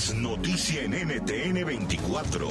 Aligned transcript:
Es 0.00 0.14
noticia 0.14 0.82
en 0.82 0.92
NTN 0.92 1.62
24. 1.62 2.48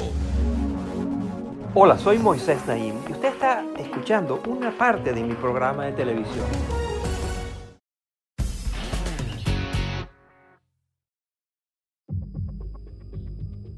Hola, 1.74 1.98
soy 1.98 2.20
Moisés 2.20 2.60
Naim 2.68 2.94
y 3.10 3.12
usted 3.12 3.30
está 3.30 3.66
escuchando 3.76 4.40
una 4.46 4.78
parte 4.78 5.14
de 5.14 5.24
mi 5.24 5.34
programa 5.34 5.86
de 5.86 5.94
televisión. 5.94 6.46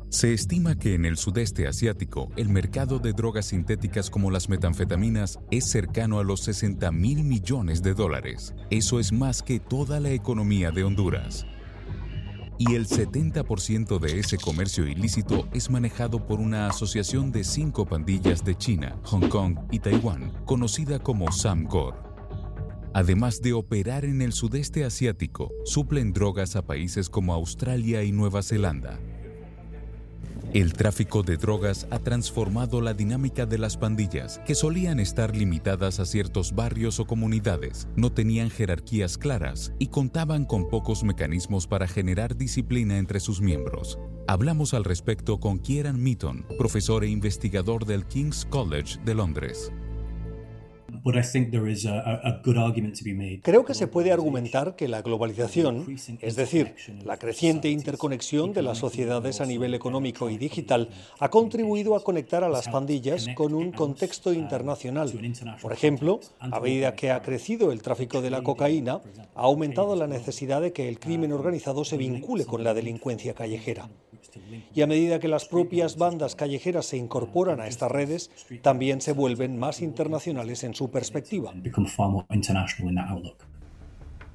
Se 0.10 0.34
estima 0.34 0.78
que 0.78 0.96
en 0.96 1.06
el 1.06 1.16
sudeste 1.16 1.66
asiático 1.66 2.30
el 2.36 2.50
mercado 2.50 3.00
de 3.00 3.14
drogas 3.14 3.46
sintéticas 3.46 4.10
como 4.10 4.32
las 4.32 4.50
metanfetaminas 4.50 5.40
es 5.50 5.72
cercano 5.72 6.20
a 6.20 6.26
los 6.26 6.42
60 6.42 6.92
mil 6.92 7.24
millones 7.24 7.82
de 7.82 7.94
dólares. 7.94 8.54
Eso 8.70 9.00
es 9.00 9.14
más 9.14 9.42
que 9.42 9.62
toda 9.62 10.02
la 10.02 10.10
economía 10.10 10.72
de 10.72 10.84
Honduras. 10.84 11.46
Y 12.62 12.76
el 12.76 12.88
70% 12.88 13.98
de 13.98 14.20
ese 14.20 14.38
comercio 14.38 14.86
ilícito 14.86 15.48
es 15.52 15.72
manejado 15.72 16.28
por 16.28 16.40
una 16.40 16.68
asociación 16.68 17.32
de 17.32 17.44
cinco 17.44 17.88
pandillas 17.88 18.46
de 18.46 18.56
China, 18.56 19.00
Hong 19.06 19.30
Kong 19.30 19.58
y 19.72 19.80
Taiwán, 19.80 20.32
conocida 20.46 21.00
como 21.00 21.32
Samgor. 21.32 21.96
Además 22.94 23.42
de 23.42 23.54
operar 23.54 24.06
en 24.06 24.22
el 24.22 24.32
sudeste 24.32 24.86
asiático, 24.86 25.52
suplen 25.66 26.14
drogas 26.14 26.56
a 26.56 26.62
países 26.62 27.10
como 27.10 27.34
Australia 27.34 28.04
y 28.04 28.12
Nueva 28.12 28.44
Zelanda. 28.44 29.00
El 30.54 30.74
tráfico 30.74 31.24
de 31.24 31.38
drogas 31.38 31.88
ha 31.92 32.00
transformado 32.00 32.82
la 32.82 32.94
dinámica 32.94 33.46
de 33.46 33.58
las 33.58 33.78
pandillas, 33.78 34.42
que 34.46 34.54
solían 34.54 35.00
estar 35.00 35.34
limitadas 35.34 36.02
a 36.02 36.06
ciertos 36.06 36.54
barrios 36.54 37.00
o 37.00 37.08
comunidades, 37.08 37.88
no 37.96 38.12
tenían 38.12 38.50
jerarquías 38.50 39.18
claras 39.18 39.72
y 39.80 39.88
contaban 39.88 40.44
con 40.44 40.68
pocos 40.68 41.06
mecanismos 41.06 41.68
para 41.68 41.88
generar 41.88 42.36
disciplina 42.36 42.98
entre 42.98 43.22
sus 43.22 43.40
miembros. 43.40 43.98
Hablamos 44.28 44.74
al 44.74 44.84
respecto 44.84 45.40
con 45.40 45.58
Kieran 45.58 46.04
Meaton, 46.04 46.46
profesor 46.58 47.06
e 47.06 47.08
investigador 47.08 47.86
del 47.86 48.06
King's 48.06 48.46
College 48.50 49.00
de 49.06 49.16
Londres. 49.16 49.72
Creo 53.44 53.66
que 53.66 53.74
se 53.74 53.88
puede 53.88 54.12
argumentar 54.12 54.76
que 54.76 54.88
la 54.88 55.02
globalización, 55.02 55.86
es 56.20 56.36
decir, 56.36 56.76
la 57.04 57.18
creciente 57.18 57.70
interconexión 57.70 58.54
de 58.54 58.62
las 58.62 58.78
sociedades 58.78 59.42
a 59.42 59.46
nivel 59.46 59.74
económico 59.74 60.30
y 60.30 60.38
digital, 60.38 60.90
ha 61.20 61.30
contribuido 61.30 61.96
a 61.96 62.04
conectar 62.04 62.44
a 62.44 62.50
las 62.50 62.68
pandillas 62.68 63.28
con 63.36 63.54
un 63.54 63.72
contexto 63.72 64.34
internacional. 64.34 65.12
Por 65.62 65.74
ejemplo, 65.74 66.20
a 66.40 66.60
medida 66.60 66.96
que 66.96 67.12
ha 67.12 67.22
crecido 67.22 67.72
el 67.72 67.82
tráfico 67.82 68.22
de 68.22 68.30
la 68.30 68.44
cocaína, 68.44 69.02
ha 69.36 69.42
aumentado 69.42 69.96
la 69.96 70.08
necesidad 70.08 70.62
de 70.62 70.74
que 70.74 70.88
el 70.88 71.00
crimen 71.00 71.32
organizado 71.32 71.84
se 71.86 71.98
vincule 71.98 72.46
con 72.46 72.64
la 72.64 72.74
delincuencia 72.74 73.34
callejera. 73.34 73.90
Y 74.74 74.82
a 74.82 74.88
medida 74.88 75.20
que 75.20 75.28
las 75.28 75.46
propias 75.46 75.98
bandas 75.98 76.36
callejeras 76.36 76.86
se 76.86 76.98
incorporan 76.98 77.60
a 77.60 77.68
estas 77.68 77.92
redes, 77.92 78.32
también 78.62 79.02
se 79.02 79.14
vuelven 79.14 79.58
más 79.58 79.82
internacionales 79.82 80.64
en 80.64 80.74
su 80.74 80.90
perspectiva. 80.90 81.54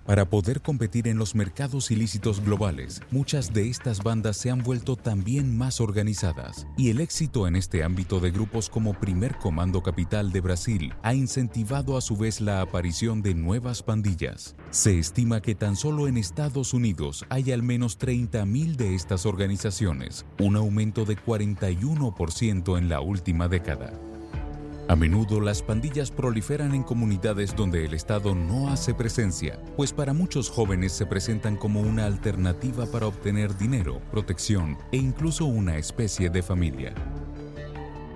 Para 0.07 0.31
poder 0.31 0.63
competir 0.63 1.09
en 1.09 1.19
los 1.19 1.35
mercados 1.35 1.91
ilícitos 1.91 2.41
globales, 2.41 3.03
muchas 3.11 3.53
de 3.53 3.69
estas 3.69 4.05
bandas 4.05 4.37
se 4.37 4.53
han 4.53 4.63
vuelto 4.63 4.95
también 4.95 5.59
más 5.59 5.81
organizadas, 5.81 6.69
y 6.77 6.91
el 6.91 7.01
éxito 7.01 7.49
en 7.49 7.57
este 7.57 7.83
ámbito 7.83 8.21
de 8.21 8.31
grupos 8.31 8.71
como 8.71 8.95
Primer 8.95 9.37
Comando 9.37 9.83
Capital 9.83 10.31
de 10.31 10.41
Brasil 10.41 10.95
ha 11.03 11.13
incentivado 11.13 11.97
a 11.97 12.01
su 12.01 12.17
vez 12.17 12.41
la 12.41 12.61
aparición 12.61 13.21
de 13.21 13.35
nuevas 13.35 13.83
pandillas. 13.83 14.55
Se 14.71 14.97
estima 14.97 15.43
que 15.43 15.57
tan 15.57 15.75
solo 15.75 16.07
en 16.07 16.19
Estados 16.19 16.73
Unidos 16.73 17.25
hay 17.29 17.51
al 17.51 17.65
menos 17.65 17.99
30.000 17.99 18.77
de 18.77 18.95
estas 18.95 19.27
organizaciones, 19.27 20.25
un 20.39 20.55
aumento 20.55 21.05
de 21.05 21.17
41% 21.17 22.79
en 22.79 22.89
la 22.89 23.01
última 23.01 23.49
década. 23.49 23.93
A 24.89 24.95
menudo 24.95 25.41
las 25.41 25.63
pandillas 25.63 26.13
proliferan 26.13 26.73
en 26.73 26.85
comunidades 26.85 27.57
donde 27.57 27.85
el 27.85 27.93
Estado 27.93 28.37
no 28.37 28.69
hace 28.69 28.95
presencia, 28.95 29.61
pues 29.77 29.93
para 29.93 30.13
muchos 30.13 30.49
jóvenes 30.49 30.93
se 30.93 31.07
presentan 31.07 31.57
como 31.57 31.81
una 31.81 32.07
alternativa 32.07 32.87
para 32.87 33.09
obtener 33.09 33.59
dinero, 33.59 34.01
protección 34.13 34.79
e 34.93 34.99
incluso 34.99 35.45
una 35.45 35.77
especie 35.77 36.31
de 36.31 36.41
familia. 36.41 36.95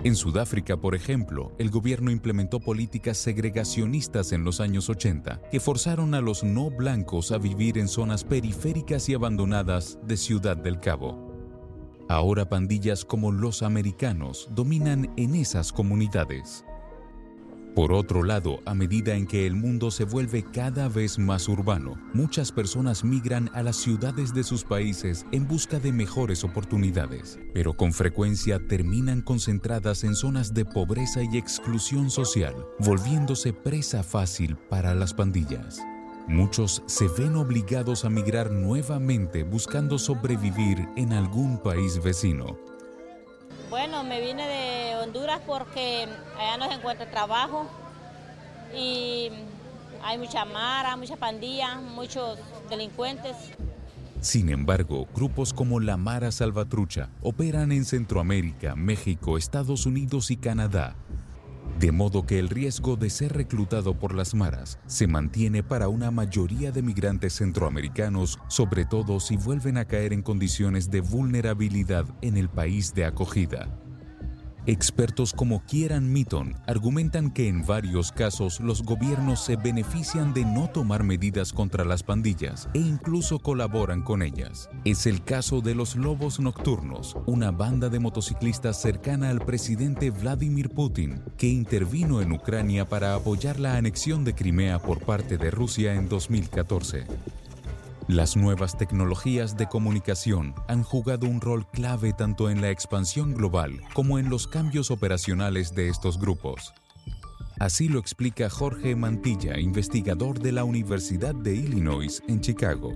En 0.05 0.15
Sudáfrica, 0.15 0.77
por 0.77 0.95
ejemplo, 0.95 1.51
el 1.59 1.69
gobierno 1.69 2.09
implementó 2.09 2.61
políticas 2.61 3.17
segregacionistas 3.17 4.31
en 4.31 4.45
los 4.45 4.61
años 4.61 4.89
80 4.89 5.41
que 5.51 5.59
forzaron 5.59 6.13
a 6.13 6.21
los 6.21 6.41
no 6.41 6.71
blancos 6.71 7.33
a 7.33 7.37
vivir 7.37 7.77
en 7.77 7.89
zonas 7.89 8.23
periféricas 8.23 9.09
y 9.09 9.13
abandonadas 9.13 9.99
de 10.07 10.15
Ciudad 10.15 10.55
del 10.55 10.79
Cabo. 10.79 11.30
Ahora 12.11 12.49
pandillas 12.49 13.05
como 13.05 13.31
los 13.31 13.63
americanos 13.63 14.49
dominan 14.51 15.13
en 15.15 15.33
esas 15.33 15.71
comunidades. 15.71 16.65
Por 17.73 17.93
otro 17.93 18.23
lado, 18.23 18.59
a 18.65 18.73
medida 18.73 19.15
en 19.15 19.25
que 19.25 19.47
el 19.47 19.55
mundo 19.55 19.91
se 19.91 20.03
vuelve 20.03 20.43
cada 20.43 20.89
vez 20.89 21.17
más 21.17 21.47
urbano, 21.47 21.93
muchas 22.13 22.51
personas 22.51 23.05
migran 23.05 23.49
a 23.53 23.63
las 23.63 23.77
ciudades 23.77 24.33
de 24.33 24.43
sus 24.43 24.65
países 24.65 25.25
en 25.31 25.47
busca 25.47 25.79
de 25.79 25.93
mejores 25.93 26.43
oportunidades, 26.43 27.39
pero 27.53 27.77
con 27.77 27.93
frecuencia 27.93 28.59
terminan 28.67 29.21
concentradas 29.21 30.03
en 30.03 30.15
zonas 30.15 30.53
de 30.53 30.65
pobreza 30.65 31.23
y 31.23 31.37
exclusión 31.37 32.09
social, 32.09 32.53
volviéndose 32.79 33.53
presa 33.53 34.03
fácil 34.03 34.57
para 34.69 34.93
las 34.95 35.13
pandillas. 35.13 35.81
Muchos 36.27 36.83
se 36.85 37.07
ven 37.07 37.35
obligados 37.35 38.05
a 38.05 38.09
migrar 38.09 38.51
nuevamente 38.51 39.43
buscando 39.43 39.97
sobrevivir 39.97 40.87
en 40.95 41.13
algún 41.13 41.57
país 41.57 42.01
vecino. 42.01 42.57
Bueno, 43.69 44.03
me 44.03 44.21
vine 44.21 44.47
de 44.47 44.95
Honduras 44.97 45.41
porque 45.45 46.07
allá 46.37 46.57
no 46.57 46.67
se 46.67 46.75
encuentra 46.75 47.09
trabajo 47.09 47.65
y 48.75 49.29
hay 50.03 50.17
mucha 50.17 50.45
mara, 50.45 50.95
mucha 50.95 51.15
pandilla, 51.15 51.75
muchos 51.75 52.37
delincuentes. 52.69 53.35
Sin 54.21 54.49
embargo, 54.49 55.07
grupos 55.15 55.51
como 55.51 55.79
la 55.79 55.97
Mara 55.97 56.31
Salvatrucha 56.31 57.09
operan 57.21 57.71
en 57.71 57.85
Centroamérica, 57.85 58.75
México, 58.75 59.35
Estados 59.35 59.87
Unidos 59.87 60.29
y 60.29 60.37
Canadá, 60.37 60.95
de 61.81 61.91
modo 61.91 62.27
que 62.27 62.37
el 62.37 62.47
riesgo 62.47 62.95
de 62.95 63.09
ser 63.09 63.33
reclutado 63.33 63.97
por 63.97 64.13
las 64.13 64.35
maras 64.35 64.77
se 64.85 65.07
mantiene 65.07 65.63
para 65.63 65.89
una 65.89 66.11
mayoría 66.11 66.71
de 66.71 66.83
migrantes 66.83 67.33
centroamericanos, 67.33 68.37
sobre 68.49 68.85
todo 68.85 69.19
si 69.19 69.35
vuelven 69.35 69.79
a 69.79 69.85
caer 69.85 70.13
en 70.13 70.21
condiciones 70.21 70.91
de 70.91 71.01
vulnerabilidad 71.01 72.05
en 72.21 72.37
el 72.37 72.49
país 72.49 72.93
de 72.93 73.05
acogida. 73.05 73.67
Expertos 74.67 75.33
como 75.33 75.65
Kieran 75.65 76.13
Meaton 76.13 76.55
argumentan 76.67 77.31
que 77.31 77.47
en 77.47 77.65
varios 77.65 78.11
casos 78.11 78.59
los 78.59 78.83
gobiernos 78.83 79.43
se 79.43 79.55
benefician 79.55 80.35
de 80.35 80.45
no 80.45 80.69
tomar 80.69 81.03
medidas 81.03 81.51
contra 81.51 81.83
las 81.83 82.03
pandillas 82.03 82.69
e 82.75 82.79
incluso 82.79 83.39
colaboran 83.39 84.03
con 84.03 84.21
ellas. 84.21 84.69
Es 84.85 85.07
el 85.07 85.23
caso 85.23 85.61
de 85.61 85.73
los 85.73 85.95
Lobos 85.95 86.39
Nocturnos, 86.39 87.17
una 87.25 87.49
banda 87.49 87.89
de 87.89 87.99
motociclistas 87.99 88.79
cercana 88.79 89.29
al 89.29 89.39
presidente 89.41 90.11
Vladimir 90.11 90.69
Putin, 90.69 91.23
que 91.37 91.47
intervino 91.47 92.21
en 92.21 92.31
Ucrania 92.31 92.87
para 92.87 93.15
apoyar 93.15 93.59
la 93.59 93.77
anexión 93.77 94.23
de 94.23 94.35
Crimea 94.35 94.77
por 94.77 94.99
parte 94.99 95.39
de 95.39 95.49
Rusia 95.49 95.95
en 95.95 96.07
2014. 96.07 97.07
Las 98.11 98.35
nuevas 98.35 98.77
tecnologías 98.77 99.55
de 99.55 99.69
comunicación 99.69 100.53
han 100.67 100.83
jugado 100.83 101.27
un 101.27 101.39
rol 101.39 101.65
clave 101.71 102.11
tanto 102.11 102.49
en 102.49 102.59
la 102.59 102.69
expansión 102.69 103.33
global 103.33 103.79
como 103.93 104.19
en 104.19 104.29
los 104.29 104.49
cambios 104.49 104.91
operacionales 104.91 105.73
de 105.73 105.87
estos 105.87 106.19
grupos. 106.19 106.73
Así 107.57 107.87
lo 107.87 107.99
explica 107.99 108.49
Jorge 108.49 108.97
Mantilla, 108.97 109.57
investigador 109.57 110.39
de 110.39 110.51
la 110.51 110.65
Universidad 110.65 111.33
de 111.33 111.55
Illinois 111.55 112.21
en 112.27 112.41
Chicago. 112.41 112.91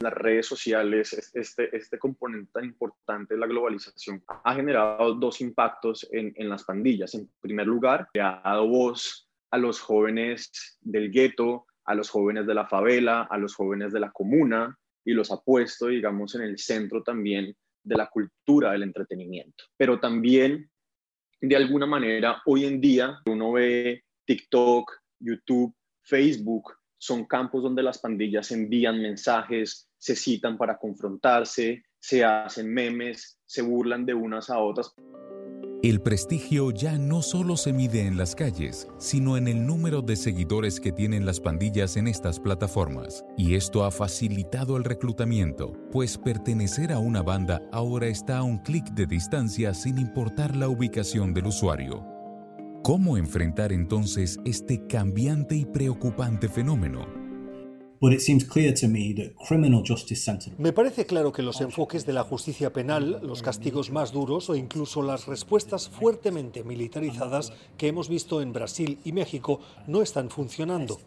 Las 0.00 0.14
redes 0.14 0.46
sociales, 0.46 1.30
este, 1.34 1.76
este 1.76 1.98
componente 1.98 2.50
tan 2.50 2.64
importante 2.64 3.34
de 3.34 3.40
la 3.40 3.46
globalización, 3.46 4.24
ha 4.44 4.54
generado 4.54 5.12
dos 5.12 5.42
impactos 5.42 6.08
en, 6.10 6.32
en 6.36 6.48
las 6.48 6.64
pandillas. 6.64 7.14
En 7.14 7.28
primer 7.42 7.66
lugar, 7.66 8.08
ha 8.14 8.40
dado 8.42 8.66
voz 8.66 9.28
a 9.50 9.58
los 9.58 9.78
jóvenes 9.78 10.78
del 10.80 11.10
gueto, 11.12 11.66
a 11.88 11.94
los 11.94 12.10
jóvenes 12.10 12.46
de 12.46 12.54
la 12.54 12.66
favela, 12.66 13.22
a 13.22 13.38
los 13.38 13.54
jóvenes 13.54 13.94
de 13.94 14.00
la 14.00 14.10
comuna 14.12 14.78
y 15.04 15.14
los 15.14 15.32
ha 15.32 15.40
puesto, 15.40 15.86
digamos, 15.86 16.34
en 16.34 16.42
el 16.42 16.58
centro 16.58 17.02
también 17.02 17.56
de 17.82 17.96
la 17.96 18.10
cultura 18.10 18.72
del 18.72 18.82
entretenimiento. 18.82 19.64
Pero 19.74 19.98
también, 19.98 20.70
de 21.40 21.56
alguna 21.56 21.86
manera, 21.86 22.42
hoy 22.44 22.66
en 22.66 22.78
día 22.78 23.18
uno 23.24 23.52
ve 23.52 24.02
TikTok, 24.26 24.92
YouTube, 25.18 25.74
Facebook, 26.02 26.74
son 26.98 27.24
campos 27.24 27.62
donde 27.62 27.82
las 27.82 27.98
pandillas 27.98 28.52
envían 28.52 29.00
mensajes, 29.00 29.88
se 29.96 30.14
citan 30.14 30.58
para 30.58 30.76
confrontarse, 30.76 31.84
se 31.98 32.22
hacen 32.22 32.72
memes, 32.72 33.38
se 33.46 33.62
burlan 33.62 34.04
de 34.04 34.12
unas 34.12 34.50
a 34.50 34.58
otras. 34.58 34.94
El 35.80 36.00
prestigio 36.00 36.72
ya 36.72 36.98
no 36.98 37.22
solo 37.22 37.56
se 37.56 37.72
mide 37.72 38.04
en 38.04 38.16
las 38.16 38.34
calles, 38.34 38.88
sino 38.98 39.36
en 39.36 39.46
el 39.46 39.64
número 39.64 40.02
de 40.02 40.16
seguidores 40.16 40.80
que 40.80 40.90
tienen 40.90 41.24
las 41.24 41.38
pandillas 41.38 41.96
en 41.96 42.08
estas 42.08 42.40
plataformas. 42.40 43.24
Y 43.36 43.54
esto 43.54 43.84
ha 43.84 43.92
facilitado 43.92 44.76
el 44.76 44.82
reclutamiento, 44.82 45.72
pues 45.92 46.18
pertenecer 46.18 46.90
a 46.90 46.98
una 46.98 47.22
banda 47.22 47.62
ahora 47.70 48.08
está 48.08 48.38
a 48.38 48.42
un 48.42 48.58
clic 48.58 48.86
de 48.90 49.06
distancia 49.06 49.72
sin 49.72 49.98
importar 49.98 50.56
la 50.56 50.68
ubicación 50.68 51.32
del 51.32 51.46
usuario. 51.46 52.04
¿Cómo 52.82 53.16
enfrentar 53.16 53.72
entonces 53.72 54.40
este 54.44 54.84
cambiante 54.88 55.54
y 55.54 55.64
preocupante 55.64 56.48
fenómeno? 56.48 57.27
Me 60.56 60.72
parece 60.72 61.04
claro 61.04 61.32
que 61.32 61.42
los 61.42 61.60
enfoques 61.60 62.06
de 62.06 62.12
la 62.12 62.22
justicia 62.22 62.72
penal, 62.72 63.20
los 63.24 63.42
castigos 63.42 63.90
más 63.90 64.12
duros 64.12 64.48
o 64.50 64.54
incluso 64.54 65.02
las 65.02 65.26
respuestas 65.26 65.88
fuertemente 65.88 66.62
militarizadas 66.62 67.52
que 67.76 67.88
hemos 67.88 68.08
visto 68.08 68.40
en 68.40 68.52
Brasil 68.52 68.98
y 69.04 69.10
México 69.10 69.58
no 69.88 70.00
están 70.00 70.30
funcionando. 70.30 71.00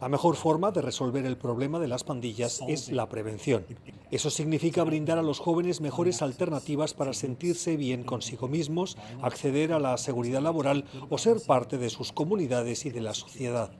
La 0.00 0.08
mejor 0.08 0.36
forma 0.36 0.70
de 0.72 0.82
resolver 0.82 1.24
el 1.24 1.36
problema 1.36 1.78
de 1.78 1.88
las 1.88 2.04
pandillas 2.04 2.60
es 2.68 2.90
la 2.90 3.08
prevención. 3.08 3.64
Eso 4.10 4.28
significa 4.28 4.84
brindar 4.84 5.18
a 5.18 5.22
los 5.22 5.38
jóvenes 5.38 5.80
mejores 5.80 6.22
alternativas 6.22 6.92
para 6.92 7.14
sentirse 7.14 7.76
bien 7.76 8.02
consigo 8.02 8.48
mismos, 8.48 8.98
acceder 9.22 9.72
a 9.72 9.78
la 9.78 9.96
seguridad 9.96 10.42
laboral 10.42 10.84
o 11.08 11.18
ser 11.18 11.38
parte 11.46 11.78
de 11.78 11.88
sus 11.88 12.12
comunidades 12.12 12.84
y 12.84 12.90
de 12.90 13.00
la 13.00 13.14
sociedad. 13.14 13.70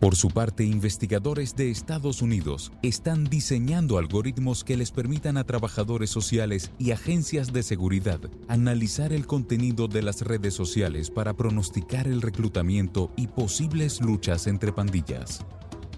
Por 0.00 0.14
su 0.14 0.30
parte, 0.30 0.64
investigadores 0.64 1.56
de 1.56 1.70
Estados 1.70 2.22
Unidos 2.22 2.70
están 2.82 3.24
diseñando 3.24 3.98
algoritmos 3.98 4.62
que 4.62 4.76
les 4.76 4.92
permitan 4.92 5.36
a 5.36 5.44
trabajadores 5.44 6.08
sociales 6.08 6.70
y 6.78 6.92
agencias 6.92 7.52
de 7.52 7.64
seguridad 7.64 8.20
analizar 8.46 9.12
el 9.12 9.26
contenido 9.26 9.88
de 9.88 10.02
las 10.02 10.22
redes 10.22 10.54
sociales 10.54 11.10
para 11.10 11.34
pronosticar 11.34 12.06
el 12.06 12.22
reclutamiento 12.22 13.12
y 13.16 13.26
posibles 13.26 14.00
luchas 14.00 14.46
entre 14.46 14.72
pandillas. 14.72 15.44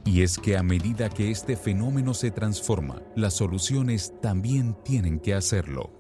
Y 0.07 0.23
es 0.23 0.39
que 0.39 0.57
a 0.57 0.63
medida 0.63 1.11
que 1.11 1.31
este 1.31 1.57
fenómeno 1.57 2.15
se 2.15 2.31
transforma, 2.31 3.03
las 3.17 3.35
soluciones 3.35 4.15
también 4.23 4.75
tienen 4.83 5.21
que 5.21 5.35
hacerlo. 5.35 6.00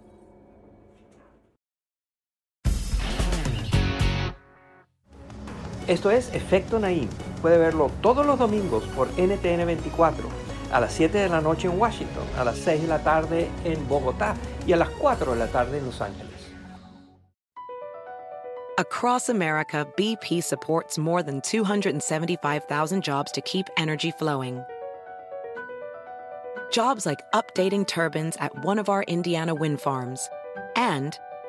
Esto 5.86 6.10
es 6.10 6.32
Efecto 6.34 6.78
Naim. 6.78 7.08
Puede 7.42 7.58
verlo 7.58 7.90
todos 8.00 8.24
los 8.26 8.38
domingos 8.38 8.84
por 8.96 9.08
NTN 9.18 9.64
24, 9.66 10.28
a 10.72 10.80
las 10.80 10.92
7 10.92 11.18
de 11.18 11.28
la 11.28 11.40
noche 11.40 11.68
en 11.68 11.78
Washington, 11.78 12.24
a 12.38 12.44
las 12.44 12.58
6 12.58 12.82
de 12.82 12.88
la 12.88 13.02
tarde 13.02 13.48
en 13.64 13.88
Bogotá 13.88 14.34
y 14.66 14.72
a 14.72 14.76
las 14.76 14.90
4 14.90 15.32
de 15.32 15.38
la 15.38 15.48
tarde 15.48 15.78
en 15.78 15.86
Los 15.86 16.00
Ángeles. 16.00 16.30
Across 18.78 19.28
America, 19.28 19.86
BP 19.98 20.42
supports 20.42 20.96
more 20.96 21.22
than 21.22 21.42
275,000 21.42 23.02
jobs 23.02 23.30
to 23.32 23.42
keep 23.42 23.66
energy 23.76 24.10
flowing. 24.10 24.62
Jobs 26.72 27.04
like 27.04 27.20
updating 27.34 27.86
turbines 27.86 28.36
at 28.38 28.64
one 28.64 28.78
of 28.78 28.88
our 28.88 29.02
Indiana 29.02 29.54
wind 29.54 29.80
farms 29.80 30.30
and 30.76 31.18